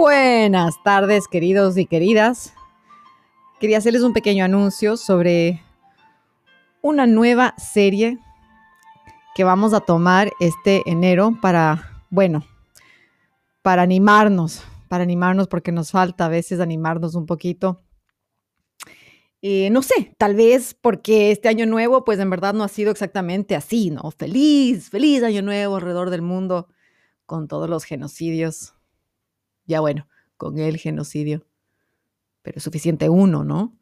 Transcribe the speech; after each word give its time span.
Buenas 0.00 0.80
tardes, 0.84 1.26
queridos 1.26 1.76
y 1.76 1.84
queridas. 1.84 2.54
Quería 3.58 3.78
hacerles 3.78 4.02
un 4.02 4.12
pequeño 4.12 4.44
anuncio 4.44 4.96
sobre 4.96 5.60
una 6.82 7.08
nueva 7.08 7.56
serie 7.58 8.16
que 9.34 9.42
vamos 9.42 9.74
a 9.74 9.80
tomar 9.80 10.30
este 10.38 10.88
enero 10.88 11.36
para, 11.42 12.04
bueno, 12.10 12.46
para 13.62 13.82
animarnos, 13.82 14.62
para 14.86 15.02
animarnos 15.02 15.48
porque 15.48 15.72
nos 15.72 15.90
falta 15.90 16.26
a 16.26 16.28
veces 16.28 16.60
animarnos 16.60 17.16
un 17.16 17.26
poquito. 17.26 17.82
No 19.42 19.82
sé, 19.82 20.14
tal 20.16 20.36
vez 20.36 20.76
porque 20.80 21.32
este 21.32 21.48
año 21.48 21.66
nuevo, 21.66 22.04
pues 22.04 22.20
en 22.20 22.30
verdad 22.30 22.54
no 22.54 22.62
ha 22.62 22.68
sido 22.68 22.92
exactamente 22.92 23.56
así, 23.56 23.90
¿no? 23.90 24.12
Feliz, 24.12 24.90
feliz 24.90 25.24
año 25.24 25.42
nuevo 25.42 25.74
alrededor 25.74 26.10
del 26.10 26.22
mundo 26.22 26.68
con 27.26 27.48
todos 27.48 27.68
los 27.68 27.82
genocidios. 27.82 28.74
Ya 29.68 29.80
bueno, 29.80 30.08
con 30.36 30.58
el 30.58 30.78
genocidio. 30.78 31.46
Pero 32.42 32.56
es 32.56 32.64
suficiente 32.64 33.08
uno, 33.08 33.44
¿no? 33.44 33.78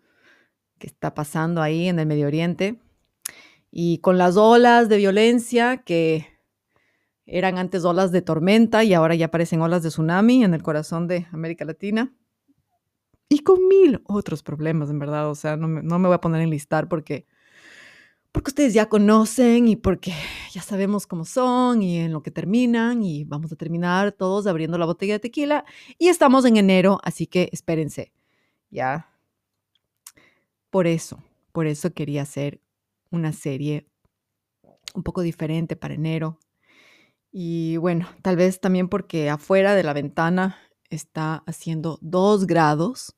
Que 0.79 0.89
está 0.89 1.15
pasando 1.15 1.63
ahí 1.63 1.89
en 1.89 1.99
el 1.99 2.07
Medio 2.07 2.27
Oriente. 2.27 2.81
Y 3.71 3.99
con 3.99 4.19
las 4.19 4.37
olas 4.37 4.89
de 4.89 4.97
violencia 4.97 5.79
que 5.79 6.27
eran 7.25 7.57
antes 7.57 7.85
olas 7.85 8.13
de 8.13 8.23
tormenta 8.23 8.85
y 8.85 8.95
ahora 8.95 9.15
ya 9.15 9.31
parecen 9.31 9.61
olas 9.61 9.83
de 9.83 9.89
tsunami 9.89 10.45
en 10.45 10.55
el 10.55 10.63
corazón 10.63 11.07
de 11.07 11.27
América 11.31 11.65
Latina. 11.65 12.13
Y 13.29 13.41
con 13.41 13.67
mil 13.69 14.03
otros 14.05 14.43
problemas, 14.43 14.91
en 14.91 14.99
verdad. 14.99 15.31
O 15.31 15.35
sea, 15.35 15.57
no 15.57 15.69
me, 15.69 15.83
no 15.83 15.99
me 15.99 16.09
voy 16.09 16.17
a 16.17 16.21
poner 16.21 16.43
en 16.43 16.51
listar 16.51 16.89
porque, 16.89 17.27
porque 18.37 18.51
ustedes 18.51 18.75
ya 18.75 18.91
conocen 18.91 19.67
y 19.67 19.77
porque 19.77 20.13
ya 20.53 20.61
sabemos 20.61 21.07
cómo 21.07 21.25
son 21.25 21.81
y 21.81 22.01
en 22.01 22.13
lo 22.13 22.23
que 22.23 22.31
terminan. 22.31 23.03
Y 23.03 23.25
vamos 23.25 23.51
a 23.51 23.57
terminar 23.57 24.13
todos 24.13 24.47
abriendo 24.47 24.77
la 24.77 24.85
botella 24.85 25.15
de 25.15 25.21
tequila. 25.21 25.65
Y 25.97 26.09
estamos 26.09 26.45
en 26.45 26.59
enero, 26.59 27.01
así 27.03 27.27
que 27.27 27.49
espérense. 27.51 28.13
Ya. 28.69 29.09
Por 30.69 30.87
eso, 30.87 31.25
por 31.53 31.67
eso 31.67 31.95
quería 31.95 32.21
hacer 32.21 32.61
una 33.11 33.33
serie 33.33 33.89
un 34.95 35.03
poco 35.03 35.23
diferente 35.23 35.75
para 35.75 35.95
enero. 35.95 36.39
Y 37.33 37.79
bueno, 37.79 38.07
tal 38.21 38.37
vez 38.37 38.61
también 38.61 38.91
porque 38.91 39.31
afuera 39.31 39.75
de 39.75 39.83
la 39.83 39.95
ventana 39.95 40.59
está 40.91 41.43
haciendo 41.47 41.99
dos 42.03 42.47
grados 42.47 43.17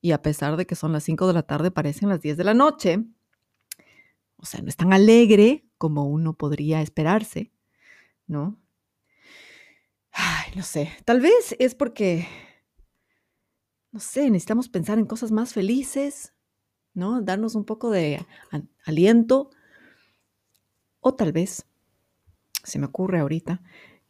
y 0.00 0.12
a 0.12 0.22
pesar 0.22 0.56
de 0.56 0.64
que 0.64 0.76
son 0.76 0.92
las 0.92 1.02
5 1.02 1.26
de 1.26 1.32
la 1.32 1.42
tarde, 1.42 1.72
parecen 1.72 2.08
las 2.08 2.20
10 2.20 2.36
de 2.36 2.44
la 2.44 2.54
noche. 2.54 3.04
O 4.44 4.46
sea, 4.46 4.60
no 4.60 4.68
es 4.68 4.76
tan 4.76 4.92
alegre 4.92 5.64
como 5.78 6.04
uno 6.04 6.34
podría 6.36 6.82
esperarse, 6.82 7.50
¿no? 8.26 8.60
Ay, 10.10 10.52
no 10.54 10.62
sé, 10.62 10.92
tal 11.06 11.22
vez 11.22 11.56
es 11.58 11.74
porque, 11.74 12.28
no 13.90 14.00
sé, 14.00 14.28
necesitamos 14.30 14.68
pensar 14.68 14.98
en 14.98 15.06
cosas 15.06 15.32
más 15.32 15.54
felices, 15.54 16.34
¿no? 16.92 17.22
Darnos 17.22 17.54
un 17.54 17.64
poco 17.64 17.88
de 17.90 18.22
aliento. 18.84 19.48
O 21.00 21.14
tal 21.14 21.32
vez, 21.32 21.64
se 22.64 22.78
me 22.78 22.84
ocurre 22.84 23.20
ahorita, 23.20 23.62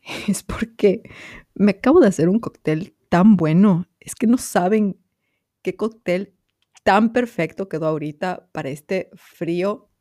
es 0.27 0.43
porque 0.43 1.09
me 1.55 1.71
acabo 1.71 2.01
de 2.01 2.09
hacer 2.09 2.29
un 2.29 2.41
cóctel 2.41 2.97
tan 3.09 3.37
bueno. 3.37 3.87
Es 4.01 4.17
que 4.17 4.27
no 4.27 4.39
saben 4.39 4.99
qué 5.63 5.77
cóctel 5.77 6.35
tan 6.83 7.13
perfecto 7.13 7.69
quedó 7.69 7.87
ahorita 7.87 8.49
para 8.51 8.71
este 8.71 9.11
frío 9.15 9.93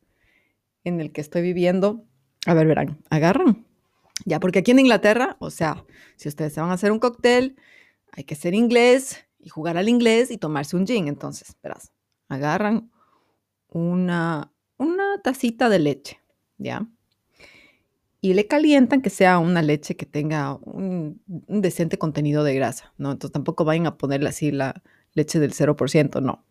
en 0.83 0.99
el 0.99 1.11
que 1.11 1.21
estoy 1.21 1.41
viviendo. 1.41 2.05
A 2.45 2.53
ver, 2.53 2.67
verán, 2.67 2.99
agarran. 3.09 3.65
Ya, 4.25 4.39
porque 4.39 4.59
aquí 4.59 4.71
en 4.71 4.79
Inglaterra, 4.79 5.37
o 5.39 5.49
sea, 5.49 5.83
si 6.15 6.29
ustedes 6.29 6.53
se 6.53 6.61
van 6.61 6.69
a 6.69 6.73
hacer 6.73 6.91
un 6.91 6.99
cóctel, 6.99 7.55
hay 8.11 8.23
que 8.23 8.35
ser 8.35 8.53
inglés 8.53 9.25
y 9.39 9.49
jugar 9.49 9.77
al 9.77 9.89
inglés 9.89 10.31
y 10.31 10.37
tomarse 10.37 10.75
un 10.75 10.85
gin. 10.85 11.07
Entonces, 11.07 11.55
verás, 11.61 11.91
agarran 12.29 12.91
una, 13.69 14.51
una 14.77 15.21
tacita 15.23 15.69
de 15.69 15.79
leche, 15.79 16.19
¿ya? 16.57 16.87
Y 18.21 18.33
le 18.33 18.47
calientan 18.47 19.01
que 19.01 19.09
sea 19.09 19.39
una 19.39 19.61
leche 19.61 19.97
que 19.97 20.05
tenga 20.05 20.55
un, 20.55 21.21
un 21.27 21.61
decente 21.61 21.97
contenido 21.97 22.43
de 22.43 22.55
grasa, 22.55 22.93
¿no? 22.97 23.11
Entonces 23.11 23.33
tampoco 23.33 23.65
vayan 23.65 23.87
a 23.87 23.97
ponerle 23.97 24.29
así 24.29 24.51
la, 24.51 24.81
leche 25.13 25.39
del 25.39 25.53
0%, 25.53 26.21
no. 26.21 26.43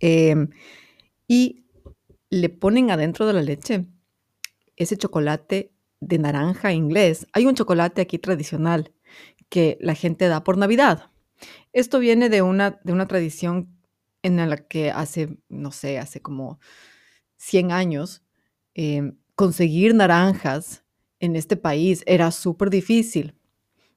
Em, 0.00 0.48
y 1.26 1.64
le 2.30 2.48
ponen 2.48 2.90
adentro 2.90 3.26
de 3.26 3.32
la 3.32 3.42
leche 3.42 3.86
ese 4.76 4.96
chocolate 4.96 5.72
de 6.00 6.18
naranja 6.18 6.72
inglés. 6.72 7.26
Hay 7.32 7.46
un 7.46 7.54
chocolate 7.54 8.02
aquí 8.02 8.18
tradicional 8.18 8.92
que 9.48 9.78
la 9.80 9.94
gente 9.94 10.28
da 10.28 10.44
por 10.44 10.58
Navidad. 10.58 11.10
Esto 11.72 11.98
viene 11.98 12.28
de 12.28 12.42
una, 12.42 12.80
de 12.84 12.92
una 12.92 13.06
tradición 13.06 13.68
en 14.22 14.36
la 14.48 14.56
que 14.56 14.90
hace, 14.90 15.38
no 15.48 15.72
sé, 15.72 15.98
hace 15.98 16.20
como 16.20 16.60
100 17.36 17.72
años, 17.72 18.22
em, 18.74 19.16
conseguir 19.34 19.94
naranjas 19.94 20.84
en 21.20 21.36
este 21.36 21.56
país 21.56 22.02
era 22.06 22.30
súper 22.30 22.70
difícil. 22.70 23.34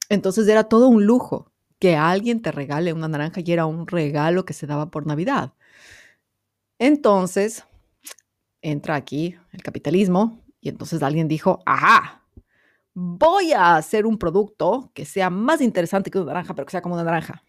Entonces 0.08 0.46
era 0.48 0.64
todo 0.64 0.88
un 0.88 1.06
lujo 1.06 1.52
que 1.78 1.96
alguien 1.96 2.42
te 2.42 2.52
regale 2.52 2.92
una 2.92 3.08
naranja 3.08 3.40
y 3.44 3.52
era 3.52 3.66
un 3.66 3.86
regalo 3.86 4.44
que 4.44 4.54
se 4.54 4.66
daba 4.66 4.90
por 4.90 5.06
Navidad. 5.06 5.52
Entonces, 6.78 7.64
entra 8.62 8.94
aquí 8.94 9.36
el 9.52 9.62
capitalismo 9.62 10.40
y 10.60 10.68
entonces 10.68 11.02
alguien 11.02 11.28
dijo, 11.28 11.62
ajá, 11.66 12.22
voy 12.94 13.52
a 13.52 13.76
hacer 13.76 14.06
un 14.06 14.18
producto 14.18 14.90
que 14.94 15.04
sea 15.04 15.30
más 15.30 15.60
interesante 15.60 16.10
que 16.10 16.18
una 16.18 16.32
naranja, 16.32 16.54
pero 16.54 16.66
que 16.66 16.70
sea 16.70 16.82
como 16.82 16.94
una 16.94 17.04
naranja. 17.04 17.42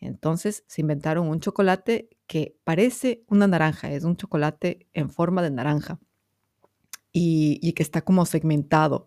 Entonces 0.00 0.64
se 0.68 0.80
inventaron 0.80 1.28
un 1.28 1.40
chocolate 1.40 2.08
que 2.26 2.56
parece 2.64 3.24
una 3.28 3.46
naranja, 3.46 3.90
es 3.90 4.04
un 4.04 4.16
chocolate 4.16 4.86
en 4.92 5.10
forma 5.10 5.42
de 5.42 5.50
naranja 5.50 5.98
y, 7.12 7.58
y 7.62 7.72
que 7.72 7.82
está 7.82 8.02
como 8.02 8.26
segmentado. 8.26 9.06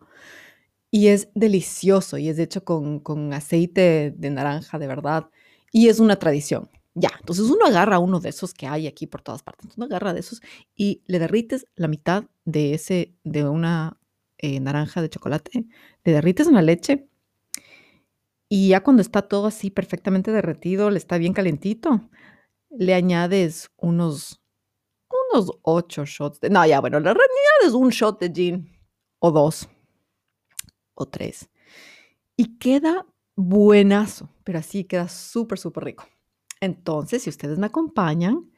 Y 0.89 1.07
es 1.07 1.29
delicioso 1.35 2.17
y 2.17 2.27
es 2.27 2.37
hecho 2.39 2.65
con, 2.65 2.99
con 2.99 3.31
aceite 3.33 4.13
de 4.17 4.29
naranja, 4.29 4.77
de 4.79 4.87
verdad. 4.87 5.29
Y 5.71 5.87
es 5.87 5.99
una 5.99 6.17
tradición. 6.17 6.69
Ya, 6.93 7.11
entonces 7.19 7.45
uno 7.49 7.65
agarra 7.65 7.99
uno 7.99 8.19
de 8.19 8.29
esos 8.29 8.53
que 8.53 8.67
hay 8.67 8.87
aquí 8.87 9.07
por 9.07 9.21
todas 9.21 9.43
partes. 9.43 9.71
Uno 9.77 9.85
agarra 9.85 10.13
de 10.13 10.19
esos 10.19 10.41
y 10.75 11.01
le 11.07 11.19
derrites 11.19 11.65
la 11.75 11.87
mitad 11.87 12.25
de 12.45 12.73
ese, 12.73 13.15
de 13.23 13.45
una 13.47 13.97
eh, 14.39 14.59
naranja 14.59 15.01
de 15.01 15.09
chocolate, 15.09 15.65
le 16.03 16.11
derrites 16.11 16.47
en 16.47 16.55
la 16.55 16.61
leche 16.61 17.07
y 18.49 18.69
ya 18.69 18.83
cuando 18.83 19.01
está 19.01 19.21
todo 19.21 19.47
así 19.47 19.69
perfectamente 19.69 20.31
derretido, 20.31 20.89
le 20.89 20.97
está 20.97 21.17
bien 21.17 21.31
calentito, 21.33 22.09
le 22.69 22.93
añades 22.93 23.69
unos, 23.77 24.41
unos 25.33 25.51
ocho 25.63 26.05
shots 26.05 26.41
de, 26.41 26.49
no, 26.49 26.65
ya, 26.65 26.81
bueno, 26.81 26.99
le 26.99 27.09
añades 27.11 27.73
un 27.73 27.89
shot 27.89 28.19
de 28.19 28.31
gin 28.33 28.69
o 29.19 29.31
dos 29.31 29.69
o 30.95 31.05
tres. 31.07 31.49
Y 32.37 32.57
queda 32.57 33.05
buenazo, 33.35 34.29
pero 34.43 34.59
así 34.59 34.83
queda 34.85 35.07
súper, 35.09 35.59
súper 35.59 35.85
rico. 35.85 36.05
Entonces, 36.61 37.23
si 37.23 37.29
ustedes 37.29 37.57
me 37.57 37.65
acompañan, 37.65 38.49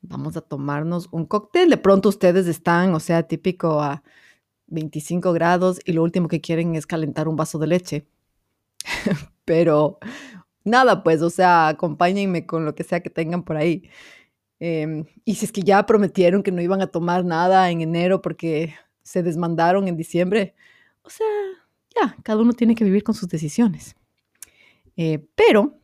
vamos 0.00 0.36
a 0.36 0.40
tomarnos 0.40 1.08
un 1.10 1.26
cóctel. 1.26 1.68
De 1.68 1.76
pronto 1.76 2.08
ustedes 2.08 2.46
están, 2.46 2.94
o 2.94 3.00
sea, 3.00 3.24
típico 3.24 3.80
a 3.82 4.02
25 4.68 5.32
grados 5.32 5.80
y 5.84 5.92
lo 5.92 6.02
último 6.02 6.28
que 6.28 6.40
quieren 6.40 6.74
es 6.76 6.86
calentar 6.86 7.28
un 7.28 7.36
vaso 7.36 7.58
de 7.58 7.66
leche. 7.66 8.06
pero 9.44 9.98
nada, 10.64 11.02
pues, 11.02 11.22
o 11.22 11.30
sea, 11.30 11.68
acompáñenme 11.68 12.46
con 12.46 12.64
lo 12.64 12.74
que 12.74 12.84
sea 12.84 13.00
que 13.00 13.10
tengan 13.10 13.44
por 13.44 13.56
ahí. 13.56 13.90
Em, 14.60 15.04
y 15.24 15.34
si 15.34 15.46
es 15.46 15.52
que 15.52 15.62
ya 15.62 15.84
prometieron 15.86 16.42
que 16.42 16.52
no 16.52 16.62
iban 16.62 16.80
a 16.82 16.86
tomar 16.86 17.24
nada 17.24 17.70
en 17.70 17.80
enero 17.80 18.22
porque 18.22 18.74
se 19.02 19.22
desmandaron 19.22 19.88
en 19.88 19.96
diciembre, 19.96 20.54
o 21.02 21.10
sea, 21.10 21.26
ya, 21.94 22.16
cada 22.22 22.40
uno 22.40 22.52
tiene 22.52 22.74
que 22.74 22.84
vivir 22.84 23.02
con 23.02 23.14
sus 23.14 23.28
decisiones. 23.28 23.96
Eh, 24.96 25.26
pero 25.34 25.78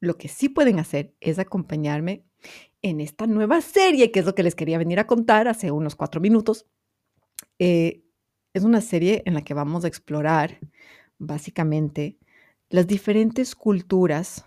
lo 0.00 0.18
que 0.18 0.28
sí 0.28 0.48
pueden 0.48 0.78
hacer 0.78 1.14
es 1.20 1.38
acompañarme 1.38 2.24
en 2.82 3.00
esta 3.00 3.26
nueva 3.26 3.60
serie, 3.60 4.12
que 4.12 4.20
es 4.20 4.26
lo 4.26 4.34
que 4.34 4.42
les 4.42 4.54
quería 4.54 4.78
venir 4.78 5.00
a 5.00 5.06
contar 5.06 5.48
hace 5.48 5.70
unos 5.70 5.96
cuatro 5.96 6.20
minutos. 6.20 6.66
Eh, 7.58 8.02
es 8.52 8.64
una 8.64 8.80
serie 8.80 9.22
en 9.26 9.34
la 9.34 9.42
que 9.42 9.54
vamos 9.54 9.84
a 9.84 9.88
explorar 9.88 10.58
básicamente 11.18 12.18
las 12.68 12.86
diferentes 12.86 13.54
culturas 13.54 14.44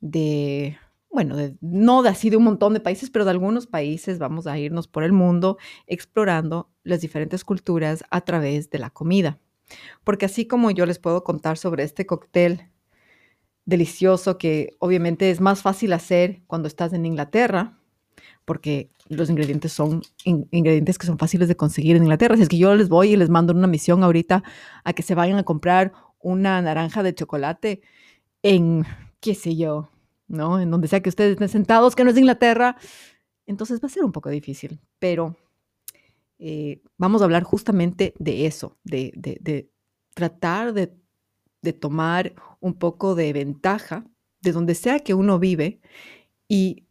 de, 0.00 0.78
bueno, 1.10 1.36
no 1.60 2.02
de 2.02 2.08
así 2.08 2.30
de 2.30 2.36
un 2.36 2.44
montón 2.44 2.74
de 2.74 2.80
países, 2.80 3.10
pero 3.10 3.24
de 3.24 3.32
algunos 3.32 3.66
países 3.66 4.18
vamos 4.18 4.46
a 4.46 4.58
irnos 4.58 4.88
por 4.88 5.02
el 5.02 5.12
mundo 5.12 5.58
explorando 5.86 6.70
las 6.82 7.00
diferentes 7.00 7.44
culturas 7.44 8.04
a 8.10 8.22
través 8.22 8.70
de 8.70 8.78
la 8.78 8.90
comida. 8.90 9.38
Porque 10.04 10.26
así 10.26 10.46
como 10.46 10.70
yo 10.70 10.86
les 10.86 10.98
puedo 10.98 11.22
contar 11.22 11.58
sobre 11.58 11.84
este 11.84 12.06
cóctel 12.06 12.70
delicioso 13.70 14.36
que 14.36 14.76
obviamente 14.80 15.30
es 15.30 15.40
más 15.40 15.62
fácil 15.62 15.94
hacer 15.94 16.42
cuando 16.46 16.68
estás 16.68 16.92
en 16.92 17.06
Inglaterra, 17.06 17.78
porque 18.44 18.90
los 19.08 19.30
ingredientes 19.30 19.72
son 19.72 20.02
ingredientes 20.24 20.98
que 20.98 21.06
son 21.06 21.18
fáciles 21.18 21.48
de 21.48 21.56
conseguir 21.56 21.96
en 21.96 22.02
Inglaterra. 22.02 22.36
Si 22.36 22.42
es 22.42 22.48
que 22.48 22.58
yo 22.58 22.74
les 22.74 22.88
voy 22.88 23.12
y 23.12 23.16
les 23.16 23.30
mando 23.30 23.52
una 23.52 23.66
misión 23.66 24.02
ahorita 24.04 24.42
a 24.84 24.92
que 24.92 25.02
se 25.02 25.14
vayan 25.14 25.38
a 25.38 25.44
comprar 25.44 25.92
una 26.18 26.60
naranja 26.60 27.02
de 27.02 27.14
chocolate 27.14 27.80
en, 28.42 28.84
qué 29.20 29.34
sé 29.34 29.56
yo, 29.56 29.90
¿no? 30.28 30.60
En 30.60 30.70
donde 30.70 30.88
sea 30.88 31.00
que 31.00 31.08
ustedes 31.08 31.32
estén 31.32 31.48
sentados, 31.48 31.96
que 31.96 32.04
no 32.04 32.10
es 32.10 32.18
Inglaterra, 32.18 32.76
entonces 33.46 33.80
va 33.82 33.86
a 33.86 33.90
ser 33.90 34.04
un 34.04 34.12
poco 34.12 34.28
difícil, 34.30 34.80
pero 34.98 35.36
eh, 36.38 36.82
vamos 36.98 37.22
a 37.22 37.24
hablar 37.24 37.42
justamente 37.44 38.14
de 38.18 38.46
eso, 38.46 38.76
de, 38.84 39.12
de 39.14 39.70
tratar 40.14 40.72
de, 40.72 40.99
tomar 41.78 42.34
un 42.60 42.74
poco 42.74 43.14
de 43.14 43.32
ventaja 43.32 44.04
de 44.40 44.52
donde 44.52 44.74
sea 44.74 45.00
que 45.00 45.14
uno 45.14 45.38
vive 45.38 45.80
y 46.48 46.86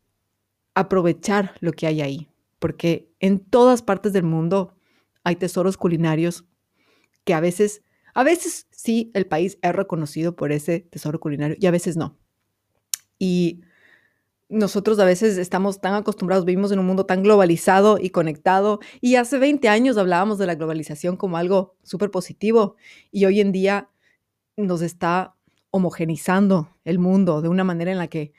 aprovechar 0.75 1.55
lo 1.59 1.71
que 1.73 1.87
hay 1.87 2.01
ahí, 2.01 2.29
porque 2.59 3.11
en 3.19 3.39
todas 3.39 3.81
partes 3.81 4.13
del 4.13 4.23
mundo 4.23 4.75
hay 5.23 5.35
tesoros 5.35 5.77
culinarios 5.77 6.45
que 7.23 7.33
a 7.33 7.39
veces, 7.39 7.83
a 8.13 8.23
veces 8.23 8.67
sí 8.71 9.11
el 9.13 9.25
país 9.25 9.57
es 9.61 9.73
reconocido 9.73 10.35
por 10.35 10.51
ese 10.51 10.81
tesoro 10.81 11.19
culinario 11.19 11.57
y 11.59 11.65
a 11.65 11.71
veces 11.71 11.97
no. 11.97 12.17
Y 13.17 13.61
nosotros 14.47 14.97
a 14.99 15.05
veces 15.05 15.37
estamos 15.37 15.81
tan 15.81 15.93
acostumbrados, 15.93 16.45
vivimos 16.45 16.71
en 16.71 16.79
un 16.79 16.85
mundo 16.85 17.05
tan 17.05 17.21
globalizado 17.21 17.97
y 17.99 18.09
conectado, 18.09 18.79
y 18.99 19.15
hace 19.15 19.37
20 19.37 19.67
años 19.69 19.97
hablábamos 19.97 20.39
de 20.39 20.47
la 20.47 20.55
globalización 20.55 21.17
como 21.17 21.37
algo 21.37 21.75
súper 21.83 22.09
positivo, 22.09 22.75
y 23.11 23.25
hoy 23.25 23.41
en 23.41 23.51
día 23.51 23.89
nos 24.65 24.81
está 24.81 25.35
homogenizando 25.71 26.69
el 26.83 26.99
mundo 26.99 27.41
de 27.41 27.49
una 27.49 27.63
manera 27.63 27.91
en 27.91 27.97
la 27.97 28.07
que 28.07 28.33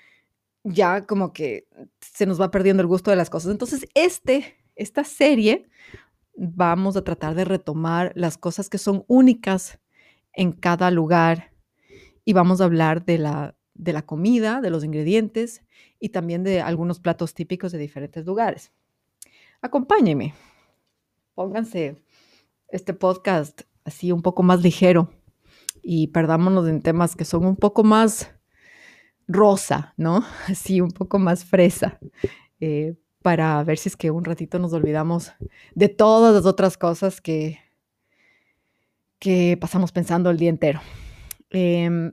ya 0.65 1.07
como 1.07 1.33
que 1.33 1.67
se 2.01 2.27
nos 2.27 2.41
va 2.41 2.51
perdiendo 2.51 2.83
el 2.83 2.87
gusto 2.87 3.11
de 3.11 3.17
las 3.17 3.31
cosas. 3.31 3.53
Entonces, 3.53 3.87
este, 3.95 4.57
esta 4.77 5.05
serie 5.05 5.69
vamos 6.37 6.97
a 6.97 7.05
tratar 7.05 7.35
de 7.35 7.45
retomar 7.45 8.13
las 8.15 8.37
cosas 8.37 8.69
que 8.69 8.79
son 8.79 9.05
únicas 9.07 9.79
en 10.33 10.53
cada 10.53 10.91
lugar 10.91 11.53
y 12.25 12.33
vamos 12.33 12.61
a 12.61 12.65
hablar 12.65 13.05
de 13.05 13.19
la, 13.19 13.57
de 13.75 13.93
la 13.93 14.03
comida, 14.03 14.61
de 14.61 14.71
los 14.71 14.85
ingredientes 14.85 15.63
y 15.99 16.11
también 16.11 16.45
de 16.45 16.61
algunos 16.61 17.01
platos 17.01 17.35
típicos 17.35 17.73
de 17.73 17.79
diferentes 17.79 18.25
lugares. 18.27 18.73
Acompáñenme, 19.63 20.35
pónganse 21.35 21.97
este 22.69 22.95
podcast 22.95 23.63
así 23.85 24.13
un 24.13 24.23
poco 24.23 24.43
más 24.43 24.63
ligero 24.63 25.11
y 25.83 26.09
perdámonos 26.09 26.69
en 26.69 26.83
temas 26.83 27.17
que 27.17 27.25
son 27.25 27.45
un 27.45 27.57
poco 27.57 27.85
más 27.85 28.35
rosa, 29.27 29.95
¿no? 29.97 30.25
Así 30.49 30.81
un 30.81 30.91
poco 30.91 31.19
más 31.19 31.45
fresa, 31.45 31.99
eh, 32.61 32.95
para 33.23 33.63
ver 33.65 33.79
si 33.79 33.89
es 33.89 33.97
que 33.97 34.11
un 34.11 34.25
ratito 34.25 34.59
nos 34.59 34.73
olvidamos 34.73 35.33
de 35.75 35.89
todas 35.89 36.35
las 36.35 36.47
otras 36.47 36.77
cosas 36.79 37.21
que, 37.21 37.59
que 39.19 39.57
pasamos 39.61 39.93
pensando 39.93 40.31
el 40.31 40.39
día 40.39 40.51
entero. 40.51 40.81
Em, 41.51 42.13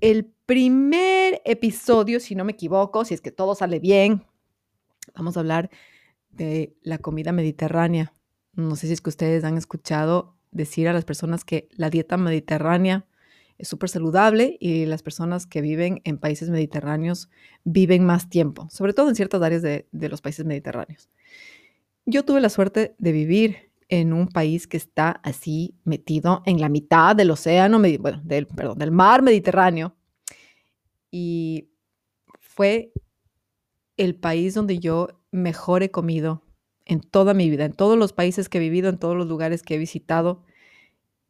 el 0.00 0.32
primer 0.46 1.40
episodio, 1.44 2.20
si 2.20 2.34
no 2.34 2.44
me 2.44 2.52
equivoco, 2.52 3.04
si 3.04 3.14
es 3.14 3.20
que 3.20 3.32
todo 3.32 3.54
sale 3.54 3.80
bien, 3.80 4.24
vamos 5.14 5.36
a 5.36 5.40
hablar 5.40 5.70
de 6.30 6.76
la 6.82 6.98
comida 6.98 7.32
mediterránea. 7.32 8.14
No 8.52 8.76
sé 8.76 8.86
si 8.86 8.92
es 8.92 9.00
que 9.00 9.10
ustedes 9.10 9.44
han 9.44 9.56
escuchado 9.56 10.33
decir 10.54 10.88
a 10.88 10.94
las 10.94 11.04
personas 11.04 11.44
que 11.44 11.68
la 11.72 11.90
dieta 11.90 12.16
mediterránea 12.16 13.04
es 13.58 13.68
súper 13.68 13.88
saludable 13.88 14.56
y 14.60 14.86
las 14.86 15.02
personas 15.02 15.46
que 15.46 15.60
viven 15.60 16.00
en 16.04 16.18
países 16.18 16.48
mediterráneos 16.48 17.28
viven 17.64 18.04
más 18.04 18.28
tiempo, 18.28 18.68
sobre 18.70 18.94
todo 18.94 19.08
en 19.08 19.14
ciertas 19.14 19.42
áreas 19.42 19.62
de, 19.62 19.86
los 19.92 20.20
países 20.20 20.44
mediterráneos. 20.44 21.08
Yo 22.06 22.24
tuve 22.24 22.40
la 22.40 22.48
suerte 22.48 22.94
de 22.98 23.12
vivir 23.12 23.70
en 23.88 24.12
un 24.12 24.28
país 24.28 24.66
que 24.66 24.76
está 24.76 25.10
así 25.22 25.74
metido 25.84 26.42
en 26.46 26.60
la 26.60 26.68
mitad 26.68 27.14
del 27.14 27.30
océano, 27.30 27.80
bueno, 28.00 28.22
perdón, 28.56 28.78
del 28.78 28.90
mar 28.90 29.22
Mediterráneo. 29.22 29.94
Y 31.10 31.70
fue 32.40 32.92
el 33.96 34.16
país 34.16 34.54
donde 34.54 34.78
yo 34.78 35.08
mejor 35.30 35.82
he 35.82 35.90
comido 35.90 36.43
en 36.86 37.00
toda 37.00 37.34
mi 37.34 37.50
vida, 37.50 37.64
en 37.64 37.72
todos 37.72 37.98
los 37.98 38.12
países 38.12 38.48
que 38.48 38.58
he 38.58 38.60
vivido, 38.60 38.88
en 38.88 38.98
todos 38.98 39.16
los 39.16 39.26
lugares 39.26 39.62
que 39.62 39.74
he 39.74 39.78
visitado. 39.78 40.42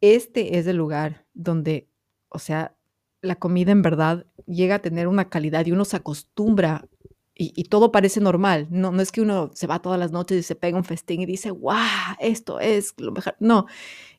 Este 0.00 0.58
es 0.58 0.66
el 0.66 0.76
lugar 0.76 1.26
donde 1.34 1.88
o 2.34 2.40
sea, 2.40 2.76
la 3.22 3.36
comida 3.36 3.70
en 3.70 3.80
verdad 3.80 4.26
llega 4.44 4.74
a 4.74 4.78
tener 4.80 5.06
una 5.06 5.30
calidad 5.30 5.64
y 5.64 5.72
uno 5.72 5.84
se 5.84 5.96
acostumbra 5.96 6.88
y, 7.36 7.64
todo 7.64 7.90
parece 7.90 8.20
normal. 8.20 8.68
No, 8.70 8.92
no 8.92 9.02
es 9.02 9.10
que 9.10 9.20
uno 9.20 9.50
se 9.54 9.66
va 9.66 9.82
todas 9.82 9.98
las 9.98 10.12
noches 10.12 10.38
y 10.38 10.42
se 10.44 10.54
pega 10.54 10.76
un 10.76 10.84
festín 10.84 11.20
y 11.20 11.26
dice, 11.26 11.50
¡guau! 11.50 12.14
Esto 12.20 12.60
es 12.60 12.94
lo 12.96 13.10
mejor. 13.10 13.34
No, 13.40 13.66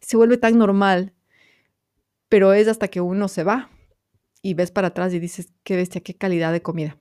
se 0.01 0.17
vuelve 0.17 0.37
tan 0.37 0.57
normal, 0.57 1.13
pero 2.27 2.51
es 2.51 2.67
hasta 2.67 2.89
que 2.89 2.99
uno 2.99 3.29
se 3.29 3.45
va 3.45 3.69
y 4.41 4.53
ves 4.53 4.71
para 4.71 4.89
atrás 4.89 5.13
y 5.13 5.19
dices, 5.19 5.53
qué 5.63 5.77
bestia, 5.77 6.01
qué 6.01 6.13
calidad 6.13 6.51
de 6.51 6.61
comida. 6.61 6.97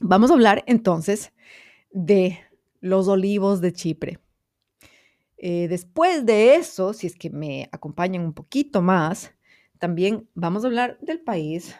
Vamos 0.00 0.30
a 0.30 0.34
hablar 0.34 0.64
entonces 0.66 1.32
de 1.92 2.38
los 2.80 3.08
olivos 3.08 3.60
de 3.60 3.72
Chipre. 3.72 4.18
Eh, 5.36 5.68
después 5.68 6.26
de 6.26 6.56
eso, 6.56 6.92
si 6.92 7.06
es 7.06 7.14
que 7.14 7.30
me 7.30 7.68
acompañan 7.72 8.22
un 8.22 8.32
poquito 8.32 8.82
más, 8.82 9.32
también 9.78 10.28
vamos 10.34 10.64
a 10.64 10.66
hablar 10.66 10.98
del 11.00 11.20
país 11.20 11.74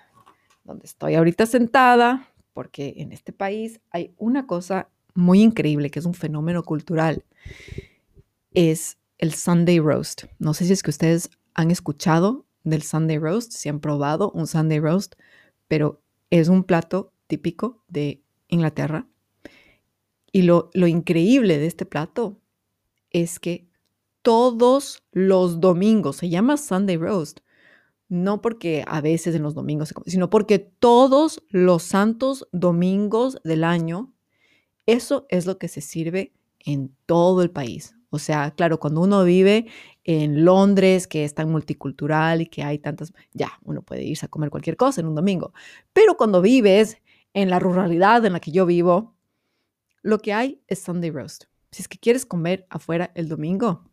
donde 0.64 0.86
estoy 0.86 1.14
ahorita 1.14 1.46
sentada, 1.46 2.28
porque 2.52 2.94
en 2.98 3.12
este 3.12 3.32
país 3.32 3.80
hay 3.90 4.14
una 4.18 4.46
cosa 4.46 4.90
muy 5.14 5.42
increíble 5.42 5.90
que 5.90 5.98
es 5.98 6.04
un 6.04 6.14
fenómeno 6.14 6.62
cultural. 6.62 7.24
Es 8.52 8.98
el 9.16 9.34
Sunday 9.34 9.80
Roast. 9.80 10.24
No 10.38 10.54
sé 10.54 10.66
si 10.66 10.72
es 10.72 10.82
que 10.82 10.90
ustedes 10.90 11.30
han 11.54 11.70
escuchado 11.70 12.46
del 12.64 12.82
Sunday 12.82 13.18
Roast, 13.18 13.52
si 13.52 13.68
han 13.68 13.80
probado 13.80 14.30
un 14.32 14.46
Sunday 14.46 14.78
Roast, 14.78 15.14
pero 15.66 16.02
es 16.30 16.48
un 16.48 16.64
plato 16.64 17.12
típico 17.26 17.82
de 17.88 18.22
Inglaterra. 18.48 19.06
Y 20.32 20.42
lo, 20.42 20.70
lo 20.74 20.86
increíble 20.86 21.58
de 21.58 21.66
este 21.66 21.86
plato 21.86 22.40
es 23.10 23.38
que 23.38 23.68
todos 24.22 25.02
los 25.12 25.60
domingos, 25.60 26.16
se 26.16 26.28
llama 26.28 26.56
Sunday 26.56 26.96
Roast, 26.96 27.40
no 28.08 28.40
porque 28.40 28.84
a 28.86 29.00
veces 29.00 29.34
en 29.34 29.42
los 29.42 29.54
domingos 29.54 29.88
se 29.88 29.94
come, 29.94 30.10
sino 30.10 30.30
porque 30.30 30.58
todos 30.58 31.42
los 31.50 31.82
santos 31.82 32.48
domingos 32.52 33.38
del 33.44 33.64
año, 33.64 34.12
eso 34.86 35.26
es 35.28 35.46
lo 35.46 35.58
que 35.58 35.68
se 35.68 35.80
sirve 35.80 36.32
en 36.60 36.94
todo 37.06 37.42
el 37.42 37.50
país. 37.50 37.94
O 38.10 38.18
sea, 38.18 38.50
claro, 38.52 38.80
cuando 38.80 39.02
uno 39.02 39.22
vive 39.24 39.66
en 40.04 40.44
Londres, 40.44 41.06
que 41.06 41.24
es 41.24 41.34
tan 41.34 41.50
multicultural 41.50 42.40
y 42.40 42.46
que 42.46 42.62
hay 42.62 42.78
tantas, 42.78 43.12
ya, 43.34 43.52
uno 43.64 43.82
puede 43.82 44.04
irse 44.04 44.24
a 44.24 44.30
comer 44.30 44.48
cualquier 44.48 44.78
cosa 44.78 45.02
en 45.02 45.08
un 45.08 45.14
domingo. 45.14 45.52
Pero 45.92 46.16
cuando 46.16 46.40
vives 46.40 46.98
en 47.34 47.50
la 47.50 47.58
ruralidad 47.58 48.24
en 48.24 48.32
la 48.32 48.40
que 48.40 48.50
yo 48.50 48.64
vivo, 48.64 49.14
lo 50.02 50.18
que 50.18 50.32
hay 50.32 50.62
es 50.66 50.80
Sunday 50.80 51.10
roast. 51.10 51.44
Si 51.70 51.82
es 51.82 51.88
que 51.88 51.98
quieres 51.98 52.24
comer 52.24 52.66
afuera 52.70 53.10
el 53.14 53.28
domingo, 53.28 53.84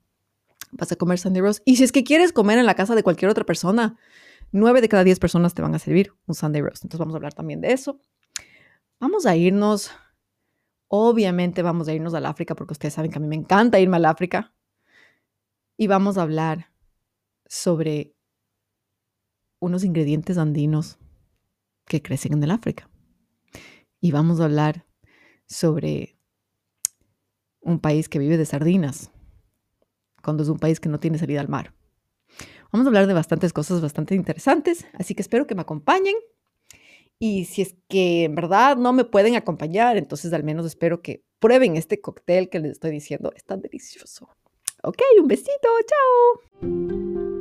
vas 0.71 0.91
a 0.91 0.95
comer 0.95 1.19
Sunday 1.19 1.41
roast. 1.41 1.61
Y 1.65 1.77
si 1.77 1.83
es 1.83 1.91
que 1.91 2.03
quieres 2.03 2.31
comer 2.31 2.57
en 2.57 2.65
la 2.65 2.75
casa 2.75 2.95
de 2.95 3.03
cualquier 3.03 3.29
otra 3.29 3.45
persona, 3.45 3.97
nueve 4.51 4.81
de 4.81 4.89
cada 4.89 5.03
diez 5.03 5.19
personas 5.19 5.53
te 5.53 5.61
van 5.61 5.75
a 5.75 5.79
servir 5.79 6.13
un 6.27 6.35
Sunday 6.35 6.61
roast. 6.61 6.83
Entonces 6.83 6.99
vamos 6.99 7.15
a 7.15 7.17
hablar 7.17 7.33
también 7.33 7.61
de 7.61 7.73
eso. 7.73 7.99
Vamos 8.99 9.25
a 9.25 9.35
irnos, 9.35 9.91
obviamente 10.87 11.61
vamos 11.61 11.87
a 11.87 11.93
irnos 11.93 12.13
al 12.13 12.25
África 12.25 12.55
porque 12.55 12.73
ustedes 12.73 12.93
saben 12.93 13.11
que 13.11 13.17
a 13.17 13.21
mí 13.21 13.27
me 13.27 13.35
encanta 13.35 13.79
irme 13.79 13.97
al 13.97 14.05
África. 14.05 14.53
Y 15.77 15.87
vamos 15.87 16.17
a 16.17 16.21
hablar 16.21 16.71
sobre 17.45 18.15
unos 19.59 19.83
ingredientes 19.83 20.37
andinos 20.37 20.97
que 21.85 22.01
crecen 22.01 22.33
en 22.33 22.43
el 22.43 22.51
África. 22.51 22.89
Y 23.99 24.11
vamos 24.11 24.39
a 24.39 24.45
hablar 24.45 24.85
sobre 25.47 26.17
un 27.61 27.79
país 27.79 28.09
que 28.09 28.19
vive 28.19 28.37
de 28.37 28.45
sardinas 28.45 29.11
cuando 30.23 30.43
es 30.43 30.49
un 30.49 30.59
país 30.59 30.79
que 30.79 30.89
no 30.89 30.99
tiene 30.99 31.17
salida 31.17 31.41
al 31.41 31.49
mar. 31.49 31.73
Vamos 32.71 32.87
a 32.87 32.89
hablar 32.89 33.07
de 33.07 33.13
bastantes 33.13 33.53
cosas 33.53 33.81
bastante 33.81 34.15
interesantes, 34.15 34.85
así 34.93 35.15
que 35.15 35.21
espero 35.21 35.47
que 35.47 35.55
me 35.55 35.61
acompañen. 35.61 36.15
Y 37.19 37.45
si 37.45 37.61
es 37.61 37.75
que 37.87 38.25
en 38.25 38.35
verdad 38.35 38.75
no 38.75 38.91
me 38.91 39.05
pueden 39.05 39.35
acompañar, 39.35 39.97
entonces 39.97 40.33
al 40.33 40.43
menos 40.43 40.65
espero 40.65 41.01
que 41.01 41.23
prueben 41.39 41.77
este 41.77 42.01
cóctel 42.01 42.49
que 42.49 42.59
les 42.59 42.73
estoy 42.73 42.91
diciendo. 42.91 43.31
Es 43.35 43.45
tan 43.45 43.61
delicioso. 43.61 44.27
Ok, 44.83 45.01
un 45.21 45.27
besito, 45.27 45.69
chao. 45.87 47.34